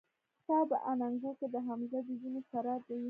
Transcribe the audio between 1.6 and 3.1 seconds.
حمزه د وينو سره دي